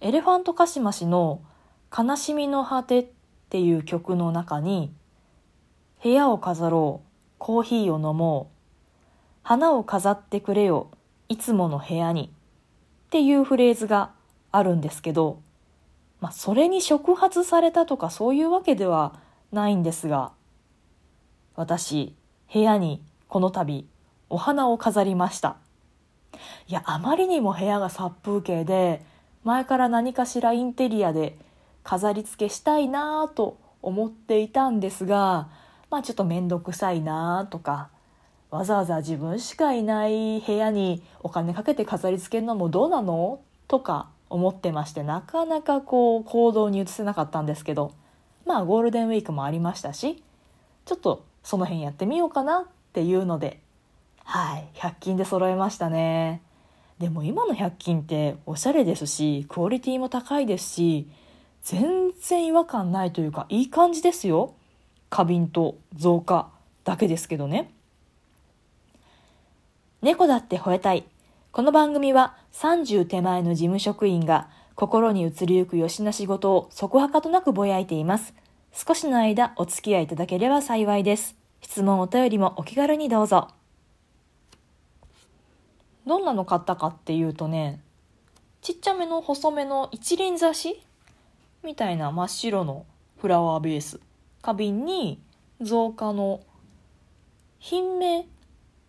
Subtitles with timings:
[0.00, 1.40] エレファントカシマシの
[1.96, 3.08] 「悲しみの果て」っ
[3.48, 4.92] ていう曲の中に
[6.02, 7.08] 「部屋を飾ろう
[7.38, 8.56] コーヒーを飲もう
[9.42, 10.88] 花を飾ってくれよ
[11.28, 12.30] いつもの部屋に」
[13.08, 14.10] っていうフレーズが
[14.52, 15.40] あるんですけど、
[16.20, 19.14] まあ、それに触発されたとかそういうわけでは
[19.50, 20.32] ないんですが
[21.54, 22.14] 私
[22.52, 23.86] 部屋にこの度
[24.28, 25.56] お花を飾りました。
[26.68, 29.02] いやあまりにも部屋が殺風景で
[29.46, 31.38] 前から何かしらインテリアで
[31.84, 35.48] 飾り付けしたいなと思っていたんですが
[35.88, 37.88] まあちょっと面倒くさいなとか
[38.50, 47.92] わざわざ自分しかいない部屋にお金かけて飾り付けるのもどうなのとか思ってましてなかなかこう行動に移せなかったんですけど
[48.46, 50.24] まあゴールデンウィークもありましたし
[50.86, 53.60] ちょっとその辺やってみようかなっていうので
[54.24, 56.42] はい100均で揃えましたね。
[56.98, 61.08] でも今の100均っておしゃれですしクオリティも高いですし
[61.62, 64.54] 全然違和感ないというかいい感じですよ
[65.10, 66.48] 花瓶と増加
[66.84, 67.70] だけですけどね
[70.02, 71.04] 猫だって吠えたい
[71.52, 78.34] この番組は30手前の事務職員が心に移りゆくよしな仕事をそこはかとなくぼやいています
[78.78, 81.34] 少しの間お付き合いいただければ幸いです。
[81.62, 83.55] 質問お便りもお気軽にどうぞ。
[86.06, 87.80] どんなの買ったかっていうとね、
[88.62, 90.80] ちっちゃめの細めの一輪挿し
[91.64, 92.86] みたいな真っ白の
[93.18, 94.00] フラワーベース。
[94.42, 95.20] 花瓶に
[95.60, 96.40] 造花の
[97.58, 98.26] 品名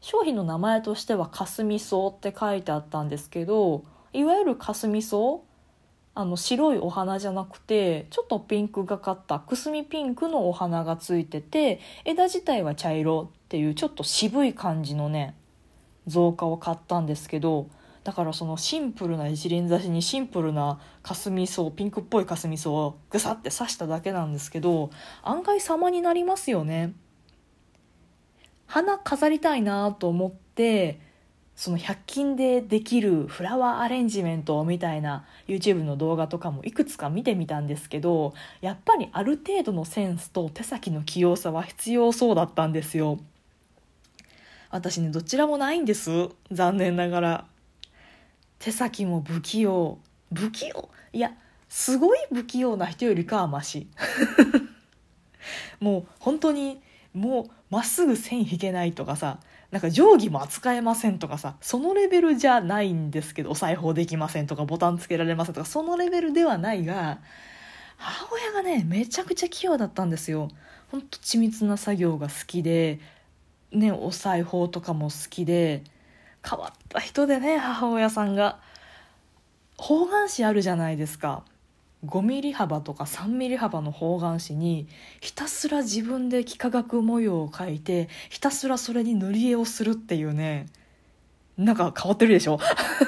[0.00, 5.16] 商品の名前としてはかすみ草って書いてあったんですけどいわゆるかすみ草
[6.14, 15.34] あの白いお花じゃなくてちょっとピンクがかったくすみピンクのお花がついてて枝自体は茶色っていうちょっと渋い感じのね
[16.06, 17.68] 造花を買ったんですけど
[18.04, 24.90] だからそのシンプルな一輪挿しにシンプルなかすみ草ピンクっぽいかすみ草をぐさって刺しただけなんですけど
[25.22, 26.92] 案外様になりますよね。
[28.66, 31.00] 花飾りたいなと思って
[31.56, 43.18] その100均でできるフラワーアレンジメントみたいな YouTube の動画とかもいくつか見てみたんですけどやっぱりある程度のセンスと手先の器用さは必要そうだったんですよ
[44.70, 46.28] 私ねどちらもないんです。
[46.50, 47.46] 残念ながら。
[48.58, 49.98] 手先も不器用。
[50.34, 50.88] 不器用？
[51.12, 51.32] いや
[51.68, 53.88] すごい不器用な人よりかはマシ。
[55.80, 56.80] もう本当に
[57.12, 59.40] もうまっすぐ線引けないとかさ
[59.70, 67.18] なんか定規も扱えませんとかさそのレベルじゃないんですけどお裁縫できませんとかボタンつけられませんとかそのレベルではないが
[67.96, 70.50] 母親がねめちゃくちゃ器用だったんですよ。
[70.90, 73.00] ほんと緻密な作業が好きで
[73.72, 75.82] ねお裁縫とかも好きで
[76.48, 78.58] 変わった人でね母親さんが。
[79.78, 81.44] 方眼紙あるじゃないですか。
[82.06, 84.86] 5ミリ幅とか3ミリ幅の方眼紙に
[85.20, 90.66] ひたすら自分で幾何学模様を描いてひたすらそれに塗り絵をするっていうね。
[91.58, 92.58] なんか変わってるでしょ？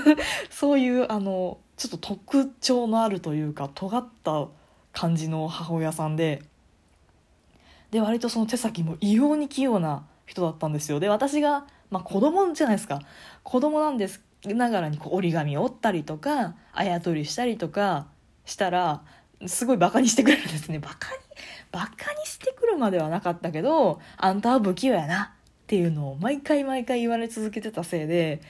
[0.50, 4.48] そういうあのちょっと特徴のあるというか尖った
[4.92, 6.42] 感じの母親さんで。
[7.90, 11.00] で割とその手先も異様に器用な人だったんですよ。
[11.00, 13.00] で私が、まあ、子供じゃないですか。
[13.42, 18.06] 子供なんですながらにこう折り紙を折ったりとかあやとりしたりとか
[18.44, 19.02] したら
[19.46, 20.78] すごいバカにしてくれるんですね。
[20.78, 21.18] バカに
[21.72, 28.40] バカにしてくるまではなかったけどあんたは不器用やなっていうのを毎回毎回言われ続けてたせいで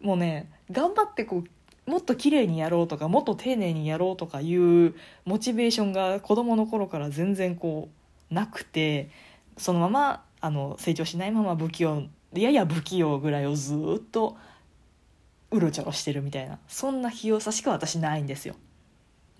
[0.00, 1.44] もうね頑張ってこ
[1.86, 4.94] うもっと綺麗にやろうとかもっと丁寧にやろうとかいう
[5.24, 7.88] モチベーションが子供の頃から全然こ
[8.30, 9.10] うなくて
[9.56, 14.36] そのままあの成長しないまま不器用やや不器用ぐらいをずっと
[15.50, 18.54] うろちょろしてるみたいなそんな器用さしか私ないんですよ。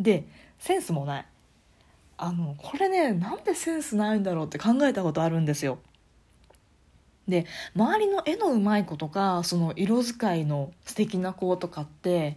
[0.00, 0.24] で
[0.58, 1.26] センスもない
[2.16, 5.78] あのこれねなんでセンスないんだろうって考えたことあるんですよ
[7.28, 12.36] で周りの絵のうまい子とかその色使いの素敵な子とかって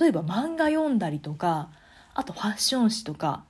[0.00, 1.70] 例えば漫画読んだりとか
[2.14, 3.44] あとファッション誌とか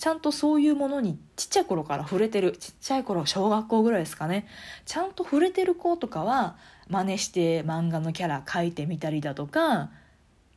[0.00, 4.46] ちゃんとそういうものにちっちゃい頃から触れてるちっちゃい頃小学校ぐらいですかね。
[4.86, 6.56] ちゃんと触れてる子とかは
[6.88, 9.90] 真似して漫画のキャラ描いてみたりだとか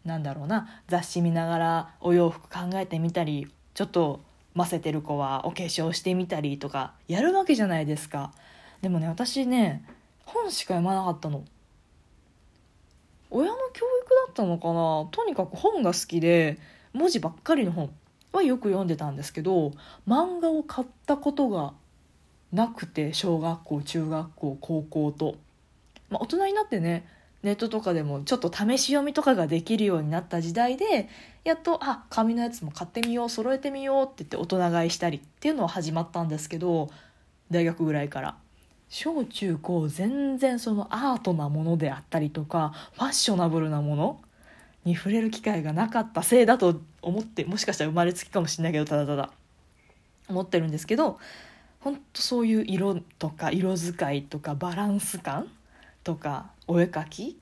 [0.06, 4.22] なんだろうな雑誌見ながらお洋服考えてみたりちょっと
[4.54, 8.31] ませてる子はお化粧してみたりとかやるわけじゃないですか。
[8.81, 9.84] でもね私ね
[10.24, 11.44] 本しか読まなかったの。
[13.30, 15.06] 親の教育だったのかな？
[15.12, 16.60] とにかく本が好きで
[16.94, 17.92] 文字ばっかりの本。
[18.34, 19.72] はよく読んでたんですけど
[20.08, 21.74] 漫画を買ったことが
[22.52, 25.36] なくて小学校中学校高校と、
[26.10, 27.08] まあ、大人になってね
[27.44, 31.10] ネットとかでもちょっと試し読みとかができるようになった時代で
[31.44, 36.90] やっとあ紙のやつも買ってみよう揃えてみようって言って大人買いしたりっていうのは始まったんですけど
[37.52, 38.36] 大学ぐらいから。
[38.94, 44.22] 小中高全然そのアートなものであったりとかファッショナブルなもの
[44.86, 49.30] に触れる機会がなかったせいだと思ってもしかしたら生まれつきかもしれないけどただただ
[50.28, 51.20] 思ってるんですけど
[51.82, 55.48] 本当そういう色とか色使いとかバランス感
[56.04, 57.38] とかお絵描き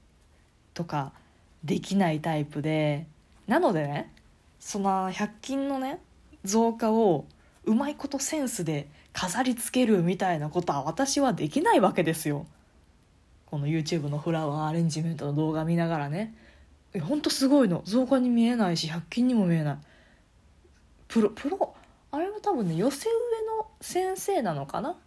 [0.73, 1.13] とか
[1.63, 3.05] できないタイプで
[3.47, 4.11] なのでね
[4.59, 5.99] その100均のね
[6.43, 7.25] 増加を
[7.65, 12.47] うまいことセンスで飾りつけるみたいなことは私はできないわけですよ。
[13.45, 16.33] この YouTube のフラワーアレンジメントの動画見ながらね
[16.99, 17.83] ほんとすごいの。
[17.85, 19.77] 増加に見えないし100均にも見えない。
[21.07, 21.73] プロプロ？
[22.11, 24.97] あれは多分ね寄せ植えの先生なのかな？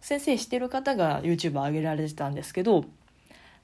[0.00, 2.84] 先生してる方が YouTube 上げられてたんですけど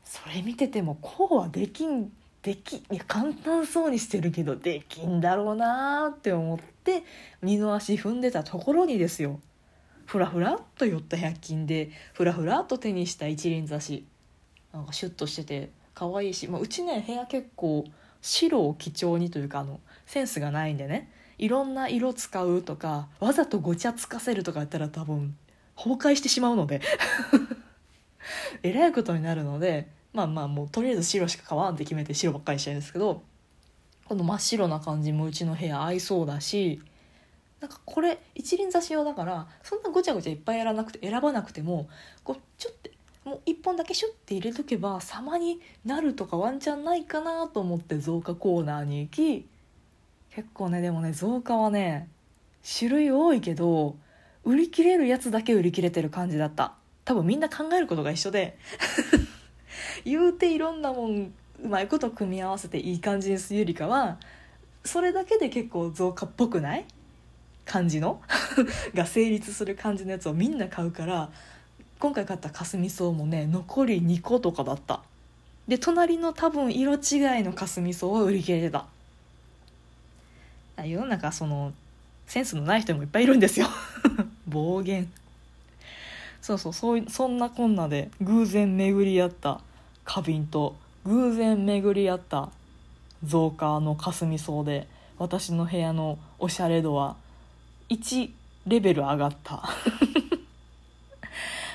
[0.03, 2.11] それ見ててもこうはできん
[2.43, 7.05] できいや簡単そうにしてるけどできんだろうなって思って
[7.43, 9.39] 二の足踏んでたところにですよ。
[10.07, 14.05] ふらふらっと寄った100均でふらふらっと手にした一輪挿し。
[14.73, 15.82] なんかシュッとしてて。
[16.11, 17.85] 可愛いし、まあ、うちね部屋結構
[18.21, 21.13] 白を基調にというかあのセンスがないんでね。
[21.39, 25.37] いろんな色使うとかわざとごちゃつかせるとかやったら多分
[25.77, 26.81] 崩壊してしまうので。
[28.63, 33.23] えらいことになるのでまあまあもうとりあえず白しか買わんって決めて白ばっかりしたいんですけど
[34.05, 36.81] この真っ白な感じもうちの部屋合いそうだし
[37.61, 41.89] なんかこれ一輪挿し用だからそんなごちゃごちゃいっぱいやらなくて選ばなくても
[42.23, 42.91] こうちょっと
[43.25, 49.47] もう1本だけシュッて入れとけば様になるとかワンチャンないかなと思って増加コーナーに行き
[50.35, 52.09] 結構ねでもね増加はね
[52.79, 53.97] 種類多いけど
[54.45, 56.75] 売り切れるやつだけ売り切れてる感じだった。
[57.05, 58.57] 多分みんな考えることが一緒で
[60.05, 61.33] 言うていろんなもん
[61.63, 64.19] うまいこと組み合わせていい感じにするよりかは
[64.85, 66.85] それだけで結構増加っぽくない？
[67.65, 68.21] 感じの？
[68.95, 71.31] が成立する感じのやつをみんな買うから
[72.03, 75.03] 今回買ったかすみ草もね残り2個とかだった。
[75.69, 76.99] で隣の多分色違い
[77.45, 78.87] のかすみ草は売り切れてた。
[80.85, 81.73] 世の中その
[82.27, 83.69] センスのない人もいっぱいいるんですよ。
[84.49, 85.09] 暴言。
[86.41, 89.61] そうそうそうそんなこんなで偶然巡り合った
[90.05, 92.49] 花瓶と偶然巡り合った
[93.23, 94.89] 増加のかすみ草で
[95.19, 97.15] 私の部屋のおしゃれ度は
[97.91, 98.29] 1
[98.67, 99.63] レベル上がった。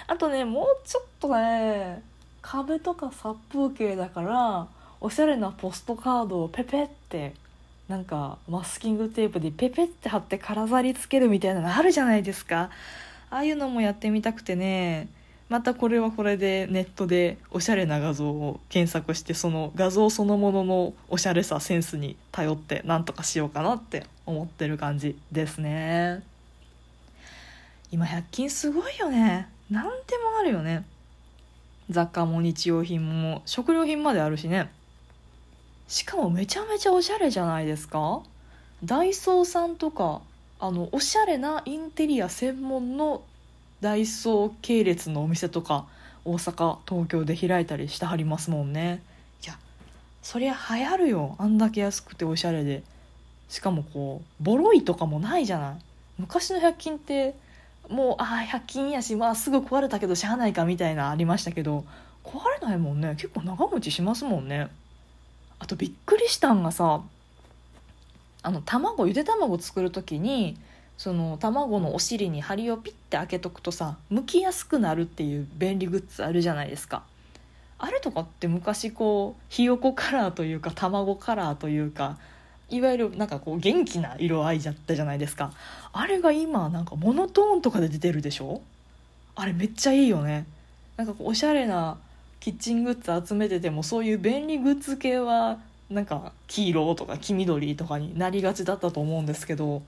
[0.08, 2.02] あとねもうちょっとね
[2.42, 4.68] 壁とか殺風景だから
[5.02, 7.34] おしゃれなポストカードをペペって
[7.88, 12.70] なんかマスキングテープでペペって貼って飾りつけるみたいなのあるじゃないですか。
[13.30, 15.10] ああいうのもやってみたくてね
[15.50, 26.24] またこれはこれでネットでおしゃれな画像を検索してその画像そのもののおしゃれさセンスに頼ってなんとかしようかなって思ってる感じですね。
[27.92, 29.50] 今100均すごいよね。
[29.70, 30.86] 何でもあるよね。
[31.90, 34.70] 雑貨も日用品も食料品まであるしね。
[35.88, 38.22] しかもめちゃめちゃおしゃれじゃないですか。
[38.84, 40.22] ダイソーさんとか
[40.60, 43.24] あのおしゃれなインテリア専門の
[43.82, 45.88] ダイソー系列のお店とか
[46.26, 49.02] 大阪東京で開いたりしてはりますもんね。
[49.44, 49.58] いや
[50.22, 51.36] そりゃ流行るよ。
[51.38, 52.84] あんだけ安くておしゃれで。
[53.50, 55.76] しかもこうボロいとかもないじゃない。
[56.18, 57.36] 昔の百均って
[57.90, 61.86] もうあ100均やしまあすぐ壊れたけどしゃあないかみたいなありましたけど
[62.24, 63.16] 壊れないもんね。
[63.18, 64.70] 結構長持ちしますもんね。
[65.60, 67.02] あとびっくりしたんがさ
[68.44, 70.58] あの卵ゆで卵作る時に
[70.98, 77.04] その卵のお尻に針をピッて開けとくとさ剥きやすくなるっていう便利グッズあるじゃないですか。
[77.80, 82.18] あれとかって昔こうひよこカラーというか卵カラーというか
[82.70, 85.52] いわゆるなんかこう元気な色合いじゃったじゃないですか。
[85.94, 88.62] あれが今なんかモノトーンとかで出てるでしょ？
[89.36, 90.46] あれめっちゃいいよね。
[90.98, 91.98] なんかこうおしゃれな
[92.40, 95.60] キッチングッズ集めててもそういう便利グッズ系は
[95.90, 99.82] なんか黄色とか黄緑とかになりがちだったと思うんですけど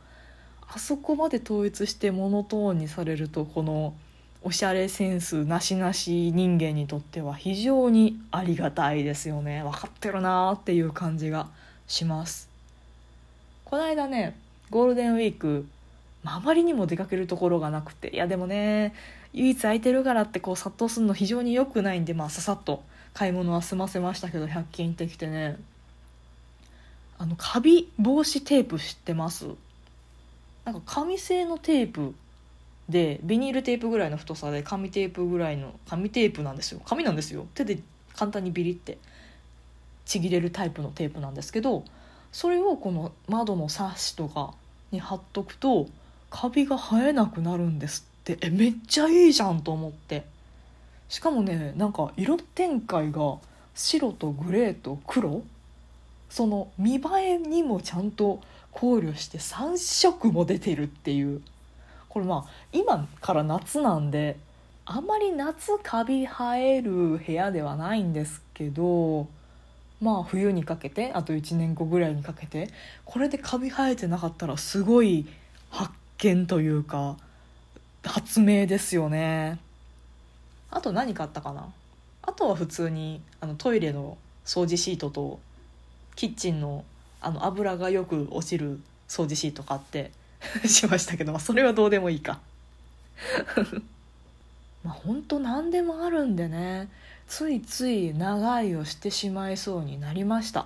[0.67, 3.93] あそこまで統一してモノトーンにされるとこの
[4.41, 9.63] おしゃれセンスなしなし人間にとっては非常にありがたいですよね。
[9.63, 11.49] 分かってるなーっていう感じが
[11.87, 12.48] します。
[13.69, 14.35] この間ね
[14.71, 15.67] ゴールデンウィーク、
[16.23, 18.95] まあ、あまりにも出かけるところがなくていやでもね
[19.31, 22.81] 唯一空いてるからってこう殺到するの非常に良くないんでまあささっと
[23.13, 25.57] 買い物は済ませましたけど100均行ってきてね。
[27.19, 29.45] あのカビ防止テープ知ってます？
[30.65, 32.15] なんか紙製のテープ
[32.87, 36.81] でビニールテープぐらいの太さで紙テープぐらいの紙テープなんですよ。
[36.85, 37.45] 紙なんですよ。
[37.53, 37.79] 手で
[38.15, 38.97] 簡単にビリって
[40.05, 41.83] ちぎれるタイプのテープなんですけど
[42.31, 44.53] それをこの窓のサッシとか
[44.91, 45.87] に貼っとくと
[46.29, 48.37] カビが生えなくなるんですって。
[48.41, 50.25] えめっちゃいいじゃんと思って。
[51.07, 53.37] しかもねなんか色展開が
[53.73, 55.41] 白とグレーと黒。
[56.29, 58.39] その見栄えにもちゃんと
[58.71, 61.41] 考慮して3色も出てるっていう。
[62.09, 64.37] これまあ今から夏なんで
[64.85, 69.27] あんまり夏カビ生える部屋ではないんですけど
[70.01, 72.69] まあ冬にかけてあと1年後ぐらいにかけて
[73.05, 75.25] これでカビ生えてなかったらすごい
[75.69, 77.17] 発見というか
[78.03, 79.59] 発明ですよね。
[80.71, 81.67] あと何買ったかな？
[82.21, 85.39] あとは普通にあのトイレの掃除シートと
[86.15, 86.85] キッチンの
[87.21, 90.11] あの油がよく落ちる掃除シート買って
[90.65, 92.39] しましたけど、まあ、それはどうでもいいか。
[94.83, 96.87] まあ本当何でもあるんでね。
[97.29, 100.65] ついつい長居をしてしまいそうになりました。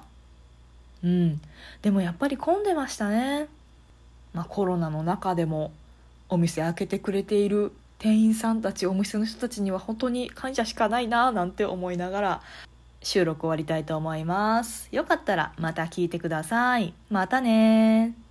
[1.04, 1.42] うん。
[1.82, 3.48] でもやっぱり混んでましたね。
[4.34, 5.72] まあコロナの中でも
[6.30, 12.42] お店開けてくれている店員さんたちお店の人たちには本当に感謝しかないななんて思いながら
[13.02, 14.88] 収録終わりたいと思います。
[14.92, 16.94] よかったらまた聞いてください。
[17.10, 18.23] またね